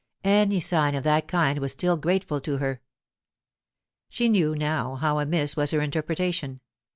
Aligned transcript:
Any 0.23 0.59
sign 0.59 0.95
of 0.95 1.03
that 1.03 1.27
kind 1.27 1.59
was 1.59 1.73
still 1.73 1.95
grateful 1.95 2.41
to 2.41 2.57
her. 2.57 2.81
She 4.09 4.29
knew 4.29 4.55
now 4.55 4.95
how 4.95 5.19
amiss 5.19 5.55
was 5.55 5.69
her 5.69 5.81
interpretation. 5.81 6.59